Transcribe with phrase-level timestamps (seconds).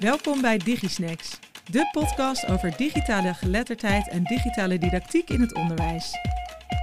[0.00, 1.38] Welkom bij DigiSnacks,
[1.70, 6.12] de podcast over digitale geletterdheid en digitale didactiek in het onderwijs.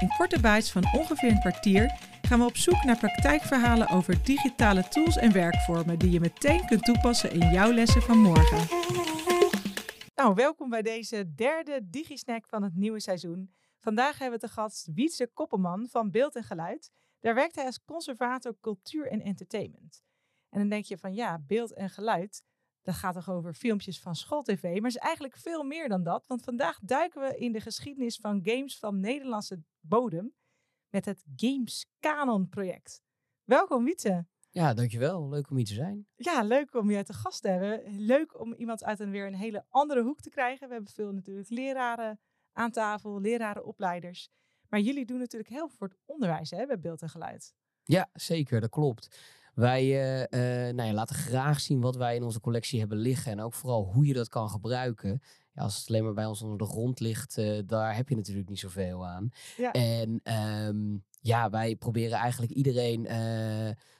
[0.02, 4.88] In korte bites van ongeveer een kwartier gaan we op zoek naar praktijkverhalen over digitale
[4.88, 8.68] tools en werkvormen die je meteen kunt toepassen in jouw lessen van morgen.
[10.16, 13.54] Nou, welkom bij deze derde DigiSnack van het nieuwe seizoen.
[13.80, 16.92] Vandaag hebben we te gast Wietse Koppelman van Beeld en Geluid.
[17.20, 20.04] Daar werkt hij als conservator cultuur en entertainment.
[20.50, 22.44] En dan denk je van ja, beeld en geluid,
[22.86, 24.64] dat gaat toch over filmpjes van schooltv.
[24.64, 26.28] Maar is eigenlijk veel meer dan dat.
[26.28, 30.34] Want vandaag duiken we in de geschiedenis van games van Nederlandse bodem
[30.90, 33.02] met het Games Canon project.
[33.44, 34.26] Welkom Wietse.
[34.50, 35.30] Ja, dankjewel.
[35.30, 36.08] Leuk om hier te zijn.
[36.16, 38.00] Ja, leuk om je te gast te hebben.
[38.06, 40.68] Leuk om iemand uit een weer een hele andere hoek te krijgen.
[40.68, 42.20] We hebben veel natuurlijk leraren
[42.52, 44.30] aan tafel, lerarenopleiders.
[44.70, 47.54] Maar jullie doen natuurlijk heel veel voor het onderwijs hè, bij beeld en geluid.
[47.84, 48.62] Ja, zeker.
[48.62, 49.20] Dat klopt.
[49.56, 53.32] Wij uh, uh, nou ja, laten graag zien wat wij in onze collectie hebben liggen.
[53.32, 55.22] En ook vooral hoe je dat kan gebruiken.
[55.54, 58.16] Ja, als het alleen maar bij ons onder de grond ligt, uh, daar heb je
[58.16, 59.30] natuurlijk niet zoveel aan.
[59.58, 59.72] Ja.
[59.72, 60.22] En
[60.68, 63.08] um, ja, wij proberen eigenlijk iedereen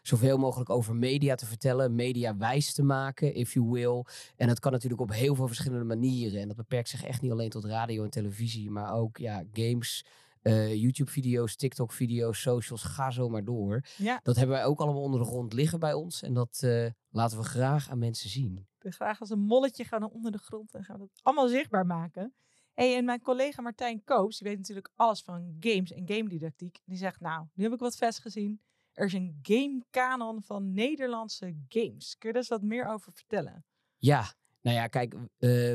[0.02, 1.96] zoveel mogelijk over media te vertellen.
[1.96, 4.04] Media wijs te maken, if you will.
[4.36, 6.42] En dat kan natuurlijk op heel veel verschillende manieren.
[6.42, 10.06] En dat beperkt zich echt niet alleen tot radio en televisie, maar ook ja, games.
[10.48, 13.86] Uh, YouTube-video's, TikTok-video's, socials, ga zo maar door.
[13.98, 14.20] Ja.
[14.24, 16.22] Dat hebben wij ook allemaal onder de grond liggen bij ons.
[16.22, 18.68] En dat uh, laten we graag aan mensen zien.
[18.80, 21.86] Graag als een molletje gaan we onder de grond en gaan we dat allemaal zichtbaar
[21.86, 22.34] maken.
[22.74, 26.80] Hey, en mijn collega Martijn Koops, die weet natuurlijk alles van games en game didactiek.
[26.86, 28.62] Die zegt, nou, nu heb ik wat vast gezien.
[28.92, 32.16] Er is een game canon van Nederlandse games.
[32.18, 33.66] Kun je daar eens wat meer over vertellen?
[33.98, 34.34] Ja,
[34.66, 35.20] nou ja, kijk, uh,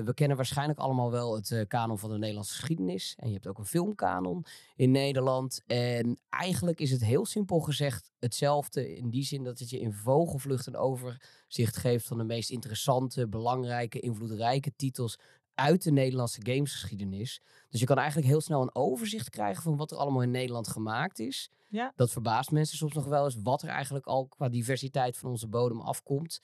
[0.03, 3.15] we kennen waarschijnlijk allemaal wel het uh, kanon van de Nederlandse geschiedenis.
[3.19, 4.45] En je hebt ook een filmkanon
[4.77, 5.63] in Nederland.
[5.67, 8.97] En eigenlijk is het heel simpel gezegd hetzelfde.
[8.97, 13.29] In die zin dat het je in vogelvlucht een overzicht geeft van de meest interessante,
[13.29, 15.19] belangrijke, invloedrijke titels
[15.55, 17.43] uit de Nederlandse gamesgeschiedenis.
[17.69, 20.69] Dus je kan eigenlijk heel snel een overzicht krijgen van wat er allemaal in Nederland
[20.69, 21.51] gemaakt is.
[21.69, 21.93] Ja.
[21.97, 25.49] Dat verbaast mensen soms nog wel eens wat er eigenlijk al qua diversiteit van onze
[25.49, 26.41] bodem afkomt.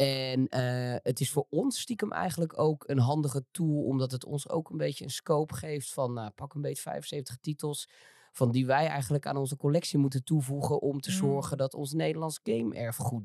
[0.00, 4.48] En uh, het is voor ons stiekem eigenlijk ook een handige tool, omdat het ons
[4.48, 7.88] ook een beetje een scope geeft van nou, pak een beetje 75 titels.
[8.32, 11.16] Van die wij eigenlijk aan onze collectie moeten toevoegen om te mm.
[11.16, 13.24] zorgen dat ons Nederlands game erfgoed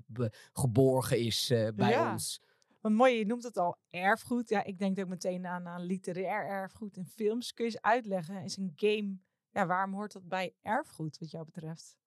[0.53, 2.11] geborgen is uh, bij ja.
[2.11, 2.41] ons.
[2.81, 4.49] Wat mooi, je noemt het al erfgoed.
[4.49, 7.53] Ja, ik denk ook meteen aan, aan literair erfgoed en films.
[7.53, 9.17] Kun je eens uitleggen, is een game,
[9.51, 11.97] ja, waarom hoort dat bij erfgoed wat jou betreft?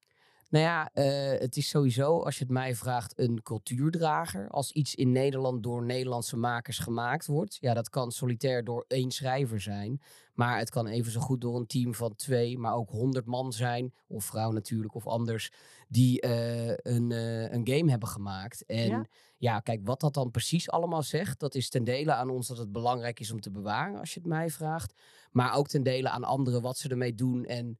[0.48, 4.48] Nou ja, uh, het is sowieso, als je het mij vraagt, een cultuurdrager.
[4.48, 7.56] Als iets in Nederland door Nederlandse makers gemaakt wordt.
[7.60, 10.00] Ja, dat kan solitair door één schrijver zijn.
[10.34, 13.52] Maar het kan even zo goed door een team van twee, maar ook honderd man
[13.52, 13.94] zijn.
[14.06, 15.52] Of vrouw natuurlijk, of anders.
[15.88, 18.64] Die uh, een, uh, een game hebben gemaakt.
[18.66, 19.06] En ja?
[19.38, 21.40] ja, kijk, wat dat dan precies allemaal zegt.
[21.40, 24.20] Dat is ten dele aan ons dat het belangrijk is om te bewaren, als je
[24.20, 24.94] het mij vraagt.
[25.30, 27.44] Maar ook ten dele aan anderen wat ze ermee doen.
[27.44, 27.78] En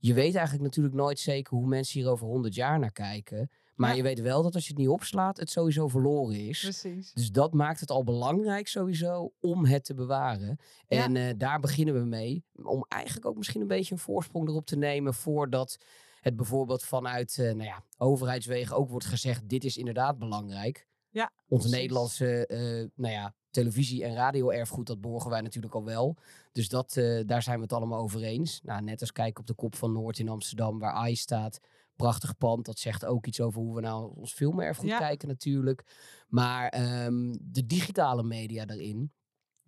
[0.00, 3.50] je weet eigenlijk natuurlijk nooit zeker hoe mensen hier over 100 jaar naar kijken.
[3.74, 6.60] Maar je weet wel dat als je het niet opslaat, het sowieso verloren is.
[6.60, 7.12] Precies.
[7.12, 10.58] Dus dat maakt het al belangrijk sowieso om het te bewaren.
[10.88, 11.28] En ja.
[11.28, 12.44] uh, daar beginnen we mee.
[12.62, 15.78] Om eigenlijk ook misschien een beetje een voorsprong erop te nemen voordat
[16.20, 20.86] het bijvoorbeeld vanuit uh, nou ja, overheidswegen ook wordt gezegd: dit is inderdaad belangrijk.
[21.10, 21.68] Ja, Onze.
[21.68, 26.16] Nederlandse uh, nou ja, televisie- en radio-erfgoed, dat borgen wij natuurlijk al wel.
[26.52, 28.60] Dus dat, uh, daar zijn we het allemaal over eens.
[28.62, 31.60] Nou, net als kijken op de kop van Noord in Amsterdam, waar AI staat.
[31.96, 34.98] Prachtig pand, dat zegt ook iets over hoe we nou ons filmerfgoed ja.
[34.98, 35.84] kijken natuurlijk.
[36.28, 39.12] Maar um, de digitale media daarin,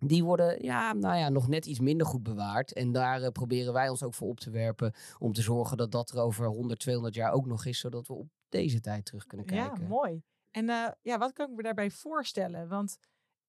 [0.07, 2.73] die worden ja, nou ja, nog net iets minder goed bewaard.
[2.73, 4.93] En daar uh, proberen wij ons ook voor op te werpen.
[5.19, 7.79] Om te zorgen dat dat er over 100, 200 jaar ook nog is.
[7.79, 9.81] Zodat we op deze tijd terug kunnen kijken.
[9.81, 10.23] Ja, mooi.
[10.51, 12.67] En uh, ja, wat kan ik me daarbij voorstellen?
[12.67, 12.97] Want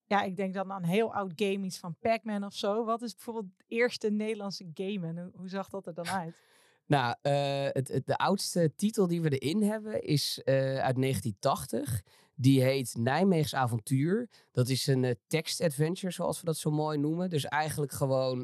[0.07, 2.85] ja, ik denk dan aan heel oud game, iets van Pac-Man of zo.
[2.85, 6.43] Wat is bijvoorbeeld het eerste Nederlandse game en hoe zag dat er dan uit?
[6.87, 12.03] Nou, uh, het, de oudste titel die we erin hebben is uh, uit 1980.
[12.35, 14.29] Die heet Nijmeegs Avontuur.
[14.51, 17.31] Dat is een uh, tekst-adventure, zoals we dat zo mooi noemen.
[17.31, 18.43] Dus eigenlijk gewoon,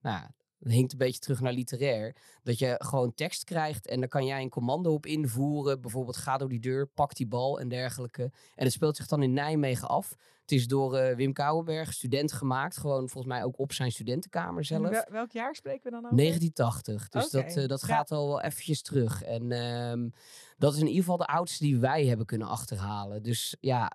[0.00, 0.26] nou,
[0.66, 2.16] dat hinkt een beetje terug naar literair.
[2.42, 5.80] Dat je gewoon tekst krijgt en dan kan jij een commando op invoeren.
[5.80, 8.22] Bijvoorbeeld ga door die deur, pak die bal en dergelijke.
[8.54, 10.16] En het speelt zich dan in Nijmegen af.
[10.40, 12.76] Het is door uh, Wim Kouwenberg, student gemaakt.
[12.76, 14.90] Gewoon volgens mij ook op zijn studentenkamer zelf.
[14.90, 16.16] Wel, welk jaar spreken we dan over?
[16.16, 17.08] 1980.
[17.08, 17.42] Dus okay.
[17.42, 19.22] dat, uh, dat gaat al wel eventjes terug.
[19.22, 20.12] En um,
[20.58, 23.22] dat is in ieder geval de oudste die wij hebben kunnen achterhalen.
[23.22, 23.92] Dus ja,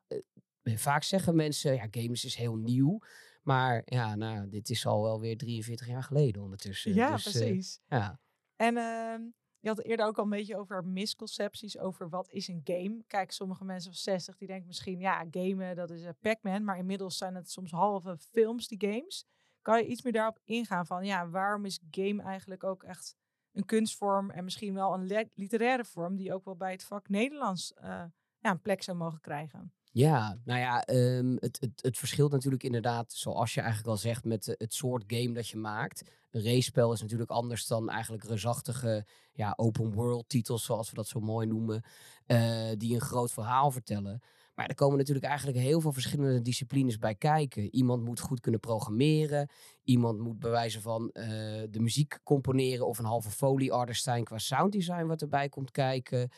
[0.64, 3.00] uh, vaak zeggen mensen, ja, games is heel nieuw.
[3.42, 6.94] Maar ja, nou, dit is al wel weer 43 jaar geleden ondertussen.
[6.94, 7.80] Ja, dus, precies.
[7.88, 8.20] ja.
[8.56, 12.48] En uh, je had het eerder ook al een beetje over misconcepties over wat is
[12.48, 13.04] een game.
[13.08, 16.78] Kijk, sommige mensen van 60 die denken misschien, ja, gamen dat is een Pac-Man, maar
[16.78, 19.26] inmiddels zijn het soms halve films, die games.
[19.62, 23.16] Kan je iets meer daarop ingaan van, ja, waarom is game eigenlijk ook echt
[23.52, 27.74] een kunstvorm en misschien wel een literaire vorm die ook wel bij het vak Nederlands
[27.78, 28.04] uh,
[28.38, 29.74] ja, een plek zou mogen krijgen?
[29.94, 34.26] Ja, nou ja, um, het, het, het verschilt natuurlijk inderdaad, zoals je eigenlijk al zegt,
[34.26, 36.10] met het soort game dat je maakt.
[36.32, 41.08] Een race-spel is natuurlijk anders dan eigenlijk reusachtige ja, open world titels, zoals we dat
[41.08, 41.84] zo mooi noemen,
[42.28, 44.22] uh, die een groot verhaal vertellen.
[44.56, 47.76] Maar er komen natuurlijk eigenlijk heel veel verschillende disciplines bij kijken.
[47.76, 49.50] Iemand moet goed kunnen programmeren.
[49.84, 51.26] Iemand moet bij wijze van uh,
[51.70, 56.30] de muziek componeren of een halve folie artist zijn qua sounddesign wat erbij komt kijken.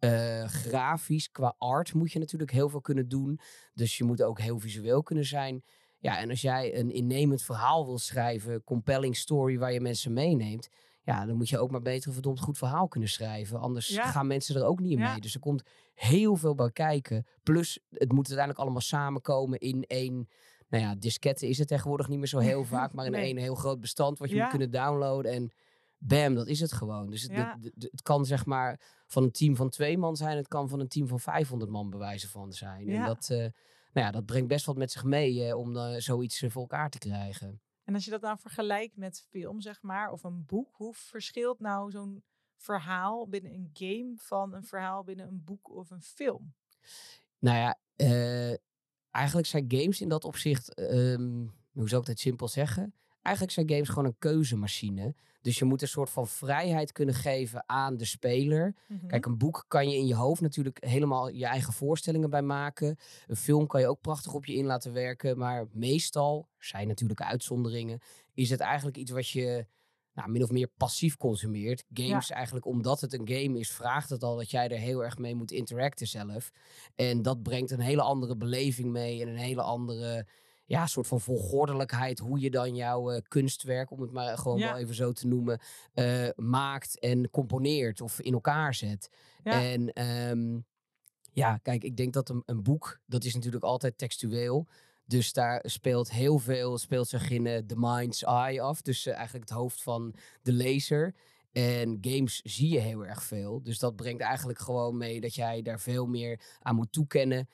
[0.00, 3.40] Uh, grafisch, qua art moet je natuurlijk heel veel kunnen doen.
[3.74, 5.64] Dus je moet ook heel visueel kunnen zijn.
[5.98, 10.68] Ja, en als jij een innemend verhaal wil schrijven, compelling story waar je mensen meeneemt,
[11.02, 13.60] ja, dan moet je ook maar beter een verdomd goed verhaal kunnen schrijven.
[13.60, 15.20] Anders gaan mensen er ook niet mee.
[15.20, 15.62] Dus er komt
[15.94, 17.26] heel veel bij kijken.
[17.42, 20.28] Plus, het moet uiteindelijk allemaal samenkomen in één.
[20.68, 23.54] Nou ja, disketten is het tegenwoordig niet meer zo heel vaak, maar in één heel
[23.54, 25.32] groot bestand wat je moet kunnen downloaden.
[25.32, 25.50] En
[25.98, 27.10] bam, dat is het gewoon.
[27.10, 27.32] Dus het,
[27.78, 28.80] het, kan zeg maar
[29.10, 31.90] van een team van twee man zijn, het kan van een team van 500 man
[31.90, 32.88] bewijzen van zijn.
[32.88, 33.52] En dat, uh, nou
[34.06, 36.98] ja, dat brengt best wat met zich mee uh, om uh, zoiets voor elkaar te
[36.98, 37.60] krijgen.
[37.84, 41.60] En als je dat dan vergelijkt met film, zeg maar, of een boek, hoe verschilt
[41.60, 42.22] nou zo'n
[42.56, 46.54] verhaal binnen een game van een verhaal binnen een boek of een film?
[47.38, 47.78] Nou ja,
[49.10, 52.94] eigenlijk zijn games in dat opzicht, um, hoe zou ik het simpel zeggen?
[53.22, 55.14] Eigenlijk zijn games gewoon een keuzemachine.
[55.42, 58.74] Dus je moet een soort van vrijheid kunnen geven aan de speler.
[58.86, 59.06] Mhm.
[59.06, 62.96] Kijk, een boek kan je in je hoofd natuurlijk helemaal je eigen voorstellingen bij maken.
[63.26, 65.38] Een film kan je ook prachtig op je in laten werken.
[65.38, 68.00] Maar meestal, er zijn natuurlijk uitzonderingen,
[68.34, 69.66] is het eigenlijk iets wat je
[70.14, 71.84] nou, min of meer passief consumeert.
[71.92, 75.18] Games eigenlijk, omdat het een game is, vraagt het al dat jij er heel erg
[75.18, 76.50] mee moet interacten zelf.
[76.94, 80.26] En dat brengt een hele andere beleving mee en een hele andere
[80.70, 84.76] ja, soort van volgordelijkheid hoe je dan jouw uh, kunstwerk, om het maar gewoon wel
[84.76, 85.60] even zo te noemen,
[85.94, 89.10] uh, maakt en componeert of in elkaar zet.
[89.42, 90.64] En um,
[91.32, 94.66] ja, kijk, ik denk dat een, een, boek, dat is natuurlijk altijd textueel.
[95.04, 98.82] Dus daar speelt heel veel, speelt zich in uh, the mind's eye af.
[98.82, 101.14] Dus eigenlijk het hoofd van de lezer.
[101.52, 103.62] En games zie je heel erg veel.
[103.62, 107.48] Dus dat brengt eigenlijk gewoon mee dat jij daar veel meer aan moet toekennen.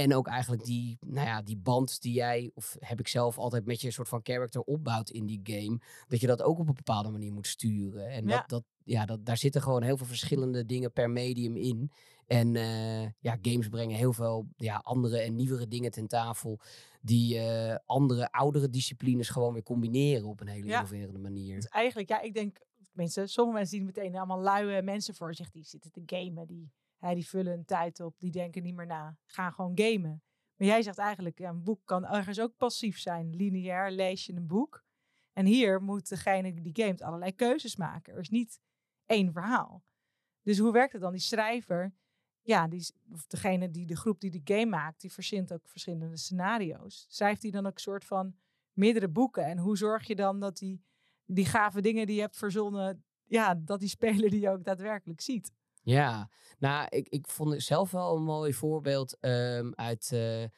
[0.00, 3.66] En ook eigenlijk die, nou ja, die band die jij, of heb ik zelf altijd
[3.66, 5.80] met je een soort van character opbouwt in die game.
[6.08, 8.08] Dat je dat ook op een bepaalde manier moet sturen.
[8.08, 8.36] En ja.
[8.36, 11.90] Dat, dat, ja, dat, daar zitten gewoon heel veel verschillende dingen per medium in.
[12.26, 16.60] En uh, ja, games brengen heel veel ja, andere en nieuwere dingen ten tafel.
[17.00, 20.74] Die uh, andere, oudere disciplines gewoon weer combineren op een hele ja.
[20.74, 21.54] innoverende manier.
[21.54, 22.58] Dus eigenlijk, ja, ik denk,
[22.92, 26.46] mensen, sommige mensen die meteen allemaal luie mensen voor zich die zitten te gamen.
[26.46, 26.70] Die
[27.00, 29.16] die vullen een tijd op, die denken niet meer na.
[29.24, 30.22] Gaan gewoon gamen.
[30.56, 33.36] Maar jij zegt eigenlijk, een boek kan ergens ook passief zijn.
[33.36, 34.84] Lineair lees je een boek.
[35.32, 38.12] En hier moet degene die gamet allerlei keuzes maken.
[38.12, 38.60] Er is niet
[39.06, 39.84] één verhaal.
[40.42, 41.12] Dus hoe werkt het dan?
[41.12, 41.94] Die schrijver,
[42.42, 46.16] ja, die, of degene die de groep die de game maakt, die verzint ook verschillende
[46.16, 47.06] scenario's.
[47.08, 48.34] Schrijft hij dan ook een soort van
[48.72, 49.44] meerdere boeken?
[49.44, 50.84] En hoe zorg je dan dat die,
[51.24, 55.52] die gave dingen die je hebt verzonnen, ja, dat die speler die ook daadwerkelijk ziet?
[55.90, 60.48] Ja, nou, ik, ik vond zelf wel een mooi voorbeeld um, uit uh, uh,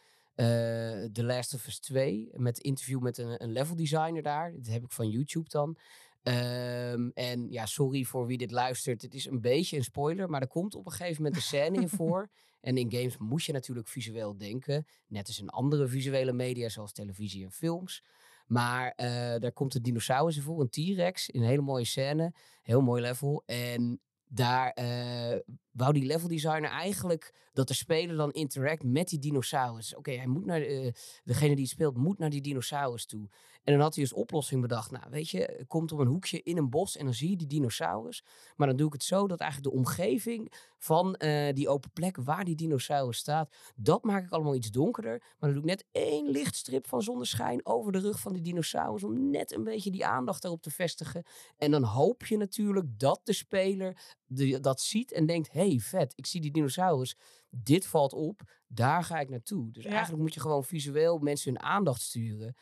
[1.12, 2.30] The Last of Us 2.
[2.32, 4.52] Met interview met een, een level designer daar.
[4.56, 5.76] Dat heb ik van YouTube dan.
[6.22, 9.02] Um, en ja, sorry voor wie dit luistert.
[9.02, 11.80] Het is een beetje een spoiler, maar er komt op een gegeven moment een scène
[11.80, 12.30] in voor.
[12.60, 14.86] En in games moet je natuurlijk visueel denken.
[15.06, 18.02] Net als in andere visuele media, zoals televisie en films.
[18.46, 19.06] Maar uh,
[19.38, 22.34] daar komt een dinosaurus in voor, een T-Rex, in een hele mooie scène.
[22.62, 23.42] Heel mooi level.
[23.46, 24.00] En
[24.34, 25.38] daar uh,
[25.70, 29.94] wou die level designer eigenlijk dat de speler dan interact met die dinosaurus.
[29.94, 30.92] Oké, hij moet naar de, uh,
[31.24, 33.28] degene die het speelt moet naar die dinosaurus toe.
[33.64, 34.90] En dan had hij dus oplossing bedacht.
[34.90, 37.46] Nou, weet je, komt op een hoekje in een bos en dan zie je die
[37.46, 38.24] dinosaurus.
[38.56, 42.16] Maar dan doe ik het zo dat eigenlijk de omgeving van uh, die open plek
[42.16, 45.18] waar die dinosaurus staat, dat maak ik allemaal iets donkerder.
[45.18, 49.04] Maar dan doe ik net één lichtstrip van zonneschijn over de rug van die dinosaurus
[49.04, 51.22] om net een beetje die aandacht daarop te vestigen.
[51.56, 56.12] En dan hoop je natuurlijk dat de speler de, dat ziet en denkt, hey, vet,
[56.16, 57.16] ik zie die dinosaurus.
[57.50, 59.70] Dit valt op, daar ga ik naartoe.
[59.70, 62.56] Dus eigenlijk moet je gewoon visueel mensen hun aandacht sturen.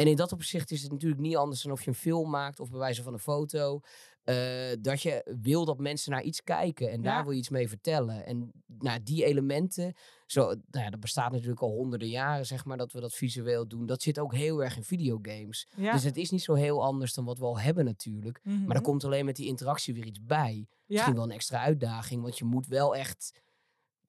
[0.00, 2.60] En in dat opzicht is het natuurlijk niet anders dan of je een film maakt
[2.60, 3.80] of bij wijze van een foto.
[4.24, 4.36] eh,
[4.80, 8.26] dat je wil dat mensen naar iets kijken en daar wil je iets mee vertellen.
[8.26, 9.94] En nou, die elementen,
[10.26, 13.68] zo, nou ja, dat bestaat natuurlijk al honderden jaren, zeg maar, dat we dat visueel
[13.68, 13.86] doen.
[13.86, 15.68] Dat zit ook heel erg in videogames.
[15.76, 15.92] Ja.
[15.92, 18.40] Dus het is niet zo heel anders dan wat we al hebben natuurlijk.
[18.44, 18.70] Maar Mhm.
[18.70, 20.66] er komt alleen met die interactie weer iets bij.
[20.86, 23.40] Misschien wel een extra uitdaging, want je moet wel echt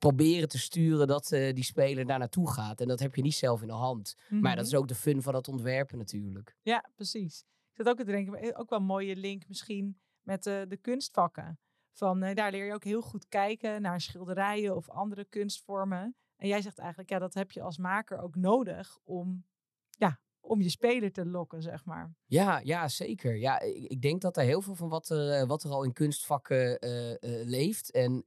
[0.01, 2.81] proberen te sturen dat eh, die speler daar naartoe gaat.
[2.81, 4.15] En dat heb je niet zelf in de hand.
[4.29, 4.81] Maar dat is Mhm.
[4.81, 6.55] ook de fun van het ontwerpen natuurlijk.
[6.61, 7.39] Ja, precies.
[7.71, 10.77] Ik zat ook te denken, eh, ook wel een mooie link misschien met eh, de
[10.77, 11.59] kunstvakken.
[11.93, 16.15] Van, daar leer je ook heel goed kijken naar schilderijen of andere kunstvormen.
[16.35, 19.45] En jij zegt eigenlijk, ja, dat heb je als maker ook nodig om,
[19.89, 22.13] ja, om je speler te lokken, zeg maar.
[22.25, 23.37] Ja, ja zeker.
[23.37, 25.93] Ja, ik, ik denk dat er heel veel van wat er, wat er al in
[25.93, 26.77] kunstvakken
[27.45, 28.23] leeft en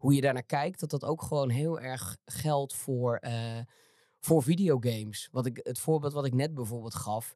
[0.00, 3.58] hoe je daarnaar kijkt, dat dat ook gewoon heel erg geldt voor, eh,
[4.20, 5.28] voor videogames.
[5.32, 7.34] Wat ik, het voorbeeld wat ik net bijvoorbeeld gaf.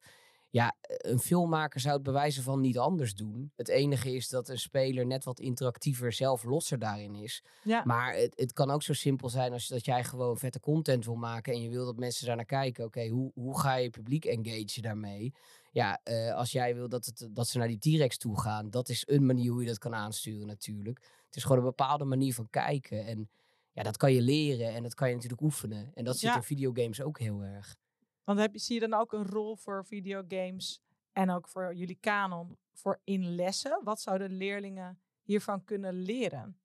[0.49, 3.51] Ja, een filmmaker zou het bewijzen van niet anders doen.
[3.55, 7.43] Het enige is dat een speler net wat interactiever, zelf losser daarin is.
[7.61, 11.05] Ja, Maar het, het kan ook zo simpel zijn als dat jij gewoon vette content
[11.05, 12.85] wil maken en je wil dat mensen daar naar kijken.
[12.85, 15.33] Oké, hoe, hoe ga je publiek engagen daarmee?
[15.75, 18.89] Ja, eh, als jij wil dat, het, dat ze naar die T-Rex toe gaan, dat
[18.89, 20.99] is een manier hoe je dat kan aansturen natuurlijk.
[21.25, 23.05] Het is gewoon een bepaalde manier van kijken.
[23.05, 23.29] En
[23.71, 25.91] ja, dat kan je leren en dat kan je natuurlijk oefenen.
[25.93, 26.35] En dat zit Ja.
[26.35, 27.75] in videogames ook heel erg.
[28.23, 31.97] want heb je, zie je dan ook een rol voor videogames en ook voor jullie
[31.99, 33.81] kanon voor in lessen?
[33.83, 36.57] Wat zouden leerlingen hiervan kunnen leren?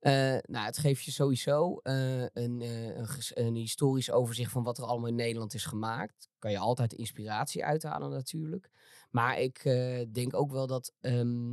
[0.00, 4.84] Eh, nou, het geeft je sowieso eh, een, eh, een, historisch overzicht van wat er
[4.84, 6.28] allemaal in Nederland is gemaakt.
[6.38, 8.70] Kan je altijd inspiratie uithalen natuurlijk.
[9.10, 9.62] Maar ik
[10.12, 11.48] denk ook wel dat ehm,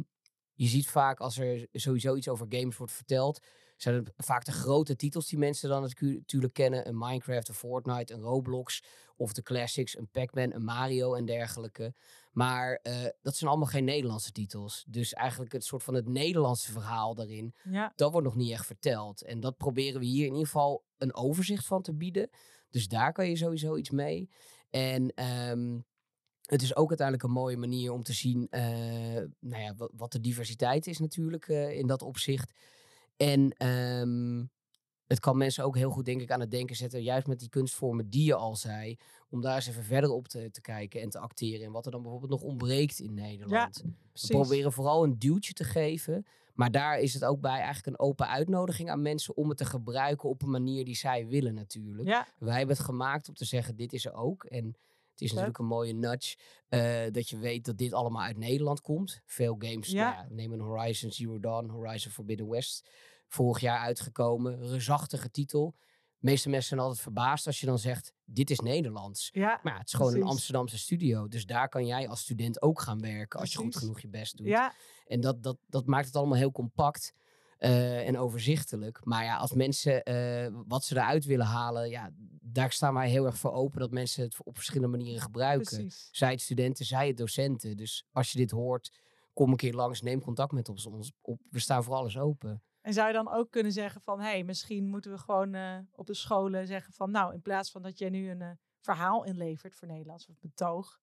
[0.53, 3.39] je ziet vaak als er sowieso iets over games wordt verteld,
[3.77, 6.87] zijn het vaak de grote titels die mensen dan natuurlijk kennen.
[6.87, 8.83] Een Minecraft, een Fortnite, een Roblox
[9.15, 11.93] of de classics, een Pac-Man, een Mario en dergelijke.
[12.31, 14.85] Maar eh, dat zijn allemaal geen Nederlandse titels.
[14.87, 18.65] Dus eigenlijk het soort van het Nederlandse verhaal daarin Ja, dat wordt nog niet echt
[18.65, 19.21] verteld.
[19.21, 22.29] En dat proberen we hier in ieder geval een overzicht van te bieden.
[22.69, 24.29] Dus daar kan je sowieso iets mee.
[24.69, 25.79] En ehm,
[26.41, 28.63] het is ook uiteindelijk een mooie manier om te zien eh,
[29.39, 32.53] nou ja, wat, de diversiteit is natuurlijk eh, in dat opzicht.
[33.17, 34.43] En ehm,
[35.11, 37.03] het kan mensen ook heel goed, denk ik, aan het denken zetten.
[37.03, 38.97] Juist met die kunstvormen die je al zei.
[39.29, 41.65] Om daar eens even verder op te, te kijken en te acteren.
[41.65, 43.83] En wat er dan bijvoorbeeld nog ontbreekt in Nederland.
[43.83, 46.25] We proberen vooral een duwtje te geven.
[46.53, 49.65] Maar daar is het ook bij eigenlijk een open uitnodiging aan mensen om het te
[49.65, 52.07] gebruiken op een manier die zij willen natuurlijk.
[52.07, 54.43] Ja, Wij hebben het gemaakt om te zeggen, dit is er ook.
[54.43, 54.65] En
[55.11, 56.37] het is natuurlijk een mooie nudge
[56.69, 59.21] eh, dat je weet dat dit allemaal uit Nederland komt.
[59.25, 60.09] Veel games, Ja.
[60.11, 62.89] nou ja, neem een Horizon Zero Dawn, Horizon Forbidden West.
[63.31, 65.75] Vorig jaar uitgekomen, reusachtige titel.
[66.17, 69.29] De meeste mensen zijn altijd verbaasd als je dan zegt, dit is Nederlands.
[69.33, 70.23] ja, Maar ja, het is gewoon een.
[70.23, 71.27] Amsterdamse studio.
[71.27, 74.37] Dus daar kan jij als student ook gaan werken als je goed genoeg je best
[74.37, 74.47] doet.
[74.47, 74.73] ja,
[75.05, 77.13] En dat, dat, dat maakt het allemaal heel compact
[77.57, 79.05] eh, en overzichtelijk.
[79.05, 82.11] Maar ja, als mensen eh, wat ze eruit willen halen, ja,
[82.41, 85.77] daar staan wij heel erg voor open dat mensen het op verschillende manieren gebruiken.
[85.77, 86.09] precies.
[86.11, 87.77] Zij het studenten, zij het docenten.
[87.77, 88.91] Dus als je dit hoort,
[89.33, 90.85] kom een keer langs, neem contact met ons.
[90.85, 92.63] ons op, we staan voor alles open.
[92.81, 95.77] En zou je dan ook kunnen zeggen van, hé, hey, misschien moeten we gewoon eh,
[95.91, 99.23] op de scholen zeggen van, nou, in plaats van dat jij nu een eh, verhaal
[99.23, 100.99] inlevert voor Nederlands of betoog,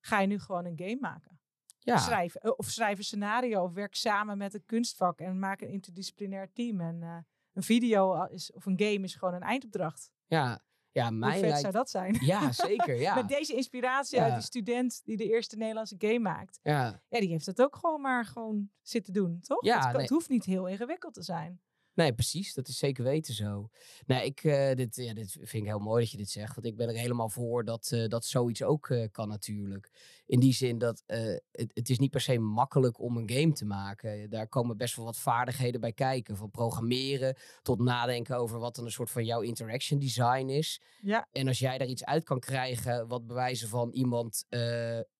[0.00, 1.40] ga je nu gewoon een game maken.
[1.78, 5.60] Ja, Schrijf, eh, of schrijf een scenario of werk samen met een kunstvak en maak
[5.60, 6.80] een interdisciplinair team.
[6.80, 10.10] En een video is, of een game is gewoon een eindopdracht.
[10.26, 10.62] ja,
[10.92, 11.60] ja Hoe mij vet lijkt...
[11.60, 12.16] zou dat zijn?
[12.20, 12.94] Ja, zeker.
[13.00, 13.14] Ja.
[13.14, 14.24] Met deze inspiratie Ja.
[14.24, 16.58] uit die student die de eerste Nederlandse game maakt.
[16.62, 17.00] ja.
[17.08, 19.64] Ja, die heeft het ook gewoon maar gewoon zitten doen, toch?
[19.64, 20.00] Ja, het, kan- nee.
[20.00, 21.60] het hoeft niet heel ingewikkeld te zijn.
[21.94, 22.54] Nee, precies.
[22.54, 23.68] Dat is zeker weten zo.
[24.06, 26.54] Nee, ik, eh, dit, ja, dit vind ik heel mooi dat je dit zegt.
[26.54, 29.90] Want ik ben er helemaal voor dat, eh, dat zoiets ook eh, kan natuurlijk.
[30.26, 33.64] In die zin dat het, het is niet per se makkelijk om een game te
[33.64, 34.30] maken.
[34.30, 36.36] Daar komen best wel wat vaardigheden bij kijken.
[36.36, 40.80] Van programmeren tot nadenken over wat dan een soort van jouw interaction design is.
[41.00, 44.46] Ja, En als jij daar iets uit kan krijgen wat bewijzen van iemand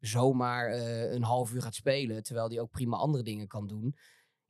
[0.01, 0.73] zomaar
[1.13, 2.23] een half uur gaat spelen.
[2.23, 3.97] Terwijl die ook prima andere dingen kan doen.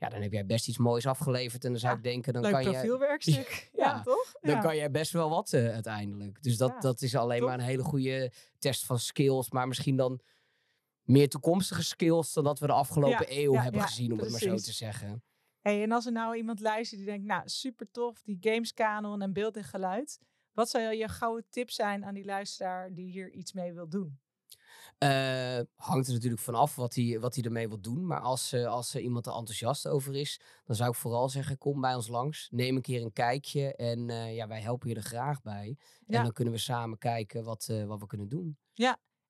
[0.03, 1.65] Ja, dan heb jij best iets moois afgeleverd.
[1.65, 3.69] En dan zou Ja, ik denken, dan leuk kan je profielwerkstuk.
[3.73, 4.33] ja, Ja, toch?
[4.41, 6.43] dan kan jij best wel wat eh, uiteindelijk.
[6.43, 7.49] Dus dat, dat is alleen top.
[7.49, 9.51] maar een hele goede test van skills.
[9.51, 10.21] Maar misschien dan
[11.03, 14.57] meer toekomstige skills dan dat we de afgelopen eeuw hebben gezien, om het maar zo
[14.57, 15.25] te zeggen.
[15.61, 19.33] Hey, en als er nou iemand luistert die denkt, nou super tof, die gameskanon en
[19.33, 20.19] beeld en geluid.
[20.53, 24.21] Wat zou je gouden tip zijn aan die luisteraar die hier iets mee wil doen?
[24.99, 28.07] Eh, hangt er natuurlijk vanaf wat hij, wat hij ermee wil doen.
[28.07, 31.59] Maar als, eh, als er iemand er enthousiast over is, dan zou ik vooral zeggen:
[31.59, 32.49] kom bij ons langs.
[32.51, 33.75] Neem een keer een kijkje.
[33.77, 35.77] En eh, ja, wij helpen je er graag bij.
[36.07, 36.17] Ja.
[36.17, 38.59] En dan kunnen we samen kijken wat, wat we kunnen doen.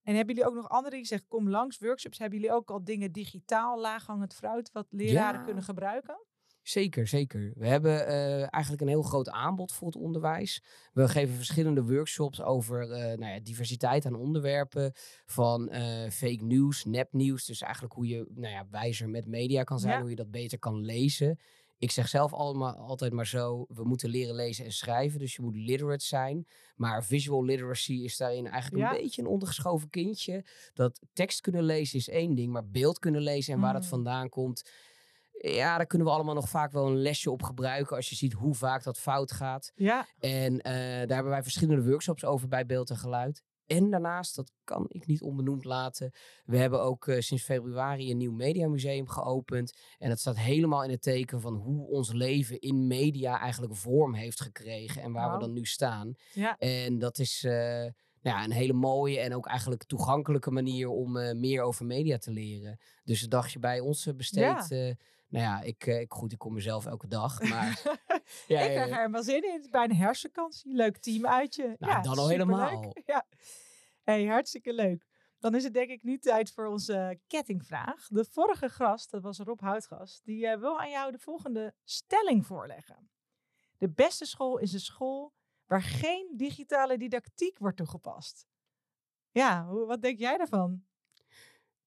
[0.02, 2.18] En hebben jullie ook nog andere die zeggen, kom langs, workshops.
[2.18, 5.44] Hebben jullie ook al dingen digitaal, laaghangend fruit, wat leraren Ja.
[5.44, 6.26] kunnen gebruiken?
[6.62, 7.52] Zeker, zeker.
[7.56, 10.62] We hebben eh, eigenlijk een heel groot aanbod voor het onderwijs.
[10.92, 14.92] We geven verschillende workshops over eh, nou ja, diversiteit aan onderwerpen.
[15.26, 17.44] Van eh, fake news, nepnieuws.
[17.44, 19.94] Dus eigenlijk hoe je nou ja, wijzer met media kan zijn.
[19.94, 20.00] Ja.
[20.00, 21.38] Hoe je dat beter kan lezen.
[21.78, 25.18] Ik zeg zelf allemaal, altijd maar zo, we moeten leren lezen en schrijven.
[25.18, 26.46] Dus je moet literate zijn.
[26.76, 28.90] Maar visual literacy is daarin eigenlijk Ja.
[28.96, 30.44] een beetje een ondergeschoven kindje.
[30.74, 33.88] Dat tekst kunnen lezen is één ding, maar beeld kunnen lezen en waar dat Mm.
[33.88, 34.70] vandaan komt...
[35.50, 38.32] Ja, daar kunnen we allemaal nog vaak wel een lesje op gebruiken als je ziet
[38.32, 39.72] hoe vaak dat fout gaat.
[39.74, 43.42] Ja, En eh, daar hebben wij verschillende workshops over bij beeld en geluid.
[43.66, 46.12] En daarnaast, dat kan ik niet onbenoemd laten,
[46.44, 49.78] we hebben ook eh, sinds februari een nieuw mediamuseum geopend.
[49.98, 54.14] En dat staat helemaal in het teken van hoe ons leven in media eigenlijk vorm
[54.14, 56.14] heeft gekregen en waar we dan nu staan.
[56.32, 56.56] ja.
[56.58, 57.52] En dat is eh,
[58.22, 62.30] nou ja, een hele mooie en ook eigenlijk toegankelijke manier om meer over media te
[62.30, 62.78] leren.
[63.04, 64.96] Dus een dagje bij ons besteed.
[65.32, 67.40] Nou ja, ik, eh, ik, goed, ik kom mezelf elke dag.
[67.50, 67.82] Maar
[68.46, 69.52] ja, ik krijg er helemaal zin in.
[69.52, 70.74] Het is bijna herfstvakantie.
[70.74, 71.76] Leuk team uitje.
[71.78, 72.92] Nou, ja, dan al helemaal.
[73.06, 73.26] Ja.
[74.02, 75.06] Hey, hartstikke leuk.
[75.38, 78.06] Dan is het denk ik nu tijd voor onze kettingvraag.
[78.08, 82.46] De vorige gast, dat was Rob Houtgast, die eh, wil aan jou de volgende stelling
[82.46, 83.10] voorleggen.
[83.78, 85.32] De beste school is een school
[85.66, 88.46] waar geen digitale didactiek wordt toegepast.
[89.30, 90.84] Ja, wat denk jij daarvan?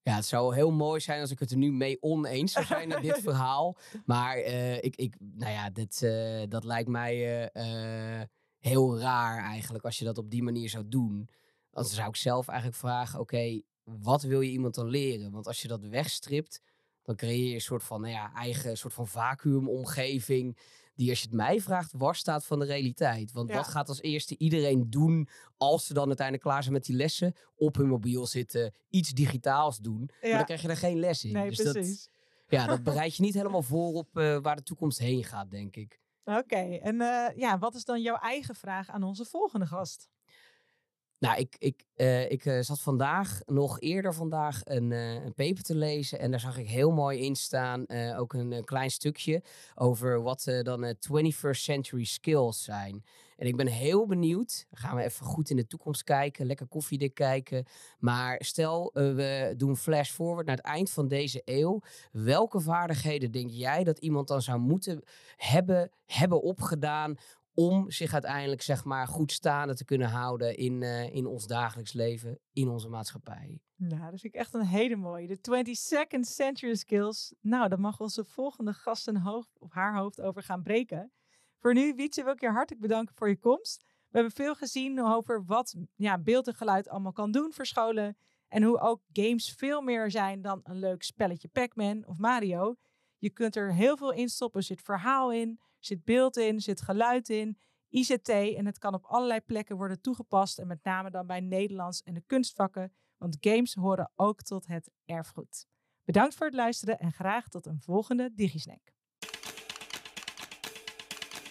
[0.07, 2.87] Ja, het zou heel mooi zijn als ik het er nu mee oneens zou zijn
[2.87, 3.77] met dit verhaal.
[4.05, 8.21] Maar eh, ik, ik, nou ja, dit, eh, dat lijkt mij eh,
[8.59, 11.29] heel raar eigenlijk als je dat op die manier zou doen.
[11.71, 15.31] Dan zou ik zelf eigenlijk vragen, oké, wat wil je iemand dan leren?
[15.31, 16.61] Want als je dat wegstript,
[17.01, 20.57] dan creëer je een soort van, nou ja, eigen soort van vacuümomgeving.
[20.95, 23.31] Die als je het mij vraagt, wars staat van de realiteit.
[23.31, 23.55] Want Ja.
[23.55, 27.33] wat gaat als eerste iedereen doen als ze dan uiteindelijk klaar zijn met die lessen?
[27.55, 30.09] Op hun mobiel zitten, iets digitaals doen.
[30.21, 31.33] Maar dan krijg je er geen les in.
[31.33, 32.09] Nee, dus dat, precies.
[32.47, 35.75] ja, dat bereid je niet helemaal voor op eh, waar de toekomst heen gaat, denk
[35.75, 35.99] ik.
[36.23, 40.09] Oké, en eh, ja, wat is dan jouw eigen vraag aan onze volgende gast?
[41.25, 45.63] Nou, ik, ik, eh, ik eh, zat vandaag, nog eerder vandaag, een, eh, een paper
[45.63, 46.19] te lezen.
[46.19, 47.85] En daar zag ik heel mooi in staan,
[48.17, 49.43] ook een, klein stukje,
[49.75, 53.03] over wat dan eh 21st century skills zijn.
[53.37, 57.13] En ik ben heel benieuwd, gaan we even goed in de toekomst kijken, lekker koffiedik
[57.13, 57.65] kijken.
[57.99, 61.81] Maar stel, we doen flash forward naar het eind van deze eeuw.
[62.11, 65.03] Welke vaardigheden denk jij dat iemand dan zou moeten
[65.35, 67.17] hebben, hebben opgedaan
[67.55, 71.93] om zich uiteindelijk zeg maar goed staande te kunnen houden in, eh, in ons dagelijks
[71.93, 73.59] leven, in onze maatschappij.
[73.75, 75.27] Nou, dat vind ik echt een hele mooie.
[75.27, 77.33] De 22nd Century Skills.
[77.41, 81.11] Nou, daar mag onze volgende gast een hoofd, op haar hoofd over gaan breken.
[81.57, 83.83] Voor nu, Wietse, wil ik je hartelijk bedanken voor je komst.
[83.85, 88.17] We hebben veel gezien over wat ja, beeld en geluid allemaal kan doen voor scholen.
[88.47, 92.75] En hoe ook games veel meer zijn dan een leuk spelletje Pac-Man of Mario.
[93.17, 94.59] Je kunt er heel veel in stoppen.
[94.59, 97.57] Er zit verhaal in, zit beeld in, zit geluid in,
[97.89, 98.29] ICT.
[98.29, 100.59] En het kan op allerlei plekken worden toegepast.
[100.59, 102.93] En met name dan bij Nederlands en de kunstvakken.
[103.17, 105.67] Want games horen ook tot het erfgoed.
[106.03, 108.93] Bedankt voor het luisteren en graag tot een volgende DigiSnack.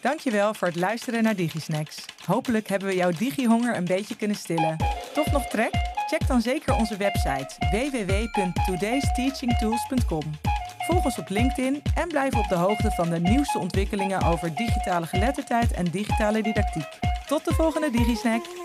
[0.01, 2.05] Dankjewel voor het luisteren naar DigiSnacks.
[2.27, 4.77] Hopelijk hebben we jouw digihonger een beetje kunnen stillen.
[5.15, 5.73] Toch nog trek?
[6.07, 10.54] Check dan zeker onze website www.todaysteachingtools.com.
[10.87, 15.07] Volg ons op LinkedIn en blijf op de hoogte van de nieuwste ontwikkelingen over digitale
[15.07, 16.89] geletterdheid en digitale didactiek.
[17.27, 18.64] Tot de volgende DigiSnack!